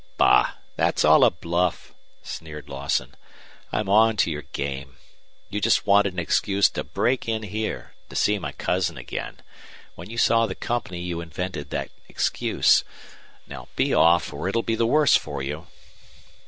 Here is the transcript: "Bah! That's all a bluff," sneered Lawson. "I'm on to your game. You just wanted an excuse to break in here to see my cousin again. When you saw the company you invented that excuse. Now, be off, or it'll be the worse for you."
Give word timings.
"Bah! 0.17 0.53
That's 0.77 1.05
all 1.05 1.23
a 1.23 1.29
bluff," 1.29 1.93
sneered 2.23 2.67
Lawson. 2.67 3.13
"I'm 3.71 3.87
on 3.87 4.17
to 4.17 4.31
your 4.31 4.41
game. 4.51 4.97
You 5.47 5.61
just 5.61 5.85
wanted 5.85 6.13
an 6.13 6.17
excuse 6.17 6.69
to 6.71 6.83
break 6.83 7.27
in 7.29 7.43
here 7.43 7.93
to 8.09 8.15
see 8.15 8.39
my 8.39 8.51
cousin 8.51 8.97
again. 8.97 9.43
When 9.93 10.09
you 10.09 10.17
saw 10.17 10.47
the 10.47 10.55
company 10.55 11.01
you 11.01 11.21
invented 11.21 11.69
that 11.69 11.91
excuse. 12.09 12.83
Now, 13.45 13.67
be 13.75 13.93
off, 13.93 14.33
or 14.33 14.49
it'll 14.49 14.63
be 14.63 14.73
the 14.73 14.87
worse 14.87 15.15
for 15.15 15.43
you." 15.43 15.67